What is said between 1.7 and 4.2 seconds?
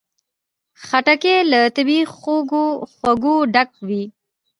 طبیعي خوږو ډک وي.